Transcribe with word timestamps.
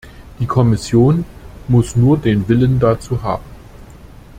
Die 0.39 0.47
Kommission 0.47 1.25
muss 1.67 1.95
nur 1.95 2.17
den 2.17 2.47
Willen 2.49 2.79
dazu 2.79 3.21
haben. 3.21 3.43